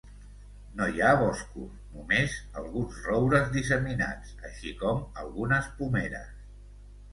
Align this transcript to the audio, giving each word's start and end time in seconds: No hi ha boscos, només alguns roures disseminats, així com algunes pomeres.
No 0.77 0.85
hi 0.93 1.01
ha 1.07 1.11
boscos, 1.23 1.75
només 1.97 2.39
alguns 2.63 2.97
roures 3.11 3.53
disseminats, 3.59 4.35
així 4.51 4.75
com 4.83 5.07
algunes 5.27 5.71
pomeres. 5.79 6.37